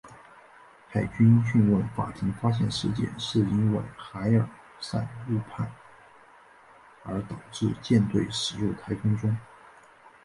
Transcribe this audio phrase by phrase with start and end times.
[0.89, 5.71] 海军讯问法庭发现事件是因为海尔赛误判
[7.03, 9.37] 而导致舰队驶进台风中。